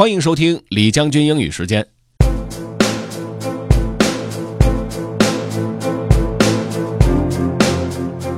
[0.00, 1.86] 欢迎收听李将军英语时间。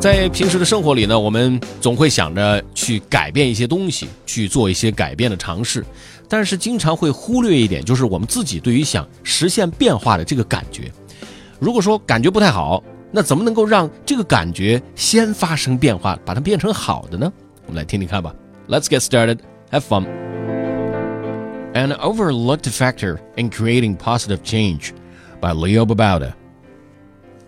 [0.00, 5.86] 在平时的生活里呢，我们总会想着去改变一些东西，去做一些改变的尝试，
[6.28, 10.90] 但是经常会忽略一点，就是我们自己对于想实现变化的这个感觉。
[11.60, 12.82] 如果说感觉不太好，
[13.12, 17.32] 那怎么能够让这个感觉先发生变化，把它变成好的呢？
[17.66, 18.34] 我们来听听看吧。
[18.66, 19.38] Let's get started.
[19.70, 20.21] Have fun.
[21.74, 24.92] An overlooked factor in creating positive change
[25.40, 26.34] by Leo Babauta.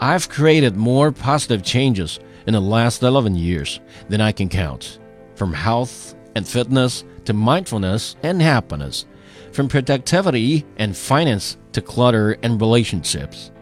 [0.01, 4.99] I've created more positive changes in the last 11 years than I can count,
[5.35, 9.05] from health and fitness to mindfulness and happiness,
[9.53, 13.53] from productivity and finance to clutter and relationships.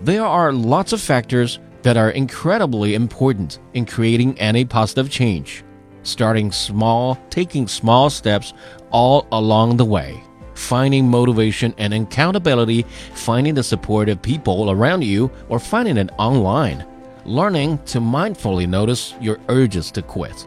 [0.00, 5.62] There are lots of factors that are incredibly important in creating any positive change.
[6.02, 8.52] Starting small, taking small steps
[8.90, 10.22] all along the way,
[10.54, 12.82] finding motivation and accountability,
[13.14, 16.84] finding the support of people around you, or finding it online,
[17.24, 20.46] learning to mindfully notice your urges to quit.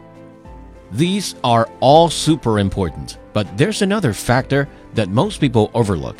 [0.92, 6.16] These are all super important, but there's another factor that most people overlook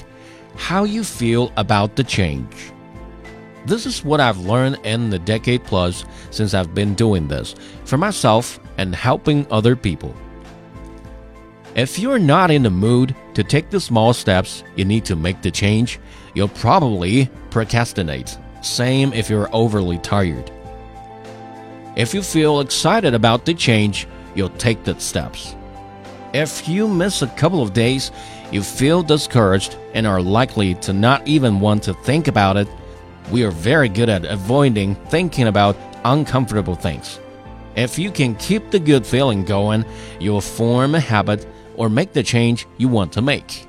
[0.57, 2.74] how you feel about the change.
[3.67, 7.97] This is what I've learned in the decade plus since I've been doing this for
[7.97, 10.15] myself and helping other people.
[11.75, 15.43] If you're not in the mood to take the small steps you need to make
[15.43, 15.99] the change,
[16.35, 18.39] you'll probably procrastinate.
[18.63, 20.51] Same if you're overly tired.
[21.97, 25.55] If you feel excited about the change, you'll take the steps.
[26.33, 28.11] If you miss a couple of days,
[28.51, 32.69] you feel discouraged and are likely to not even want to think about it.
[33.31, 37.21] We are very good at avoiding thinking about uncomfortable things.
[37.75, 39.85] If you can keep the good feeling going,
[40.21, 43.67] you'll form a habit or make the change you want to make.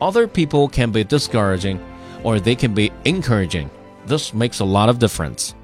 [0.00, 1.80] Other people can be discouraging
[2.22, 3.70] or they can be encouraging.
[4.06, 5.54] This makes a lot of difference.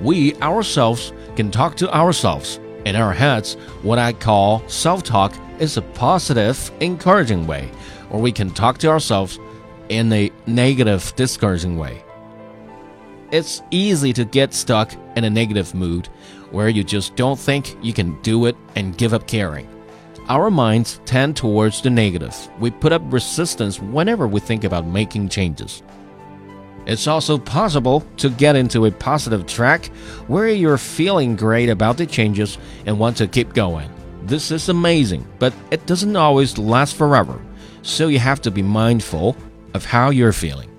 [0.00, 2.60] We ourselves can talk to ourselves.
[2.84, 7.70] In our heads, what I call self talk is a positive, encouraging way,
[8.10, 9.38] or we can talk to ourselves
[9.88, 12.02] in a negative, discouraging way.
[13.30, 16.06] It's easy to get stuck in a negative mood
[16.50, 19.68] where you just don't think you can do it and give up caring.
[20.28, 22.36] Our minds tend towards the negative.
[22.58, 25.82] We put up resistance whenever we think about making changes.
[26.86, 29.86] It's also possible to get into a positive track
[30.28, 33.90] where you're feeling great about the changes and want to keep going.
[34.22, 37.40] This is amazing, but it doesn't always last forever,
[37.82, 39.36] so you have to be mindful
[39.76, 40.70] of how you're feeling.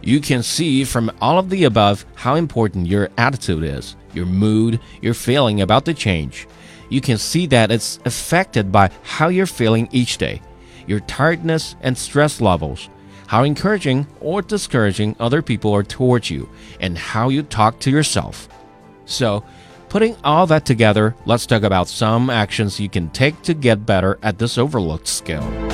[0.00, 4.80] You can see from all of the above how important your attitude is, your mood,
[5.02, 6.48] your feeling about the change.
[6.88, 10.40] You can see that it's affected by how you're feeling each day,
[10.86, 12.88] your tiredness and stress levels,
[13.26, 16.48] how encouraging or discouraging other people are towards you,
[16.80, 18.48] and how you talk to yourself.
[19.04, 19.44] So,
[19.90, 24.18] putting all that together, let's talk about some actions you can take to get better
[24.22, 25.67] at this overlooked skill.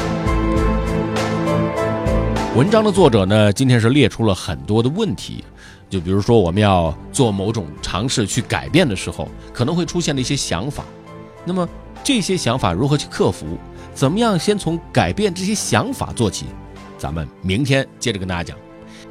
[2.54, 5.42] 文章的作者呢，今天是列出了很多的问题，
[5.90, 10.84] 就比如说我们要做某种尝试去改变的时候，可能会出现的一些想法。
[11.44, 11.68] 那么
[12.04, 13.58] 这些想法如何去克服？
[13.92, 16.46] 怎么样先从改变这些想法做起？
[16.96, 18.56] 咱们明天接着跟大家讲。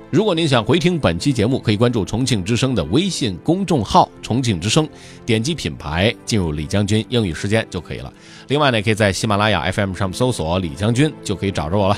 [0.09, 4.87] 如果您想回听本期节目，可以关注重庆之声的微信公众号“重庆之声”，
[5.25, 8.13] 点击品牌进入李将军英语时间就可以了。
[8.47, 11.97] 另外呢，可以在喜马拉雅 FM 上搜索“李将军”，就可以找着我了。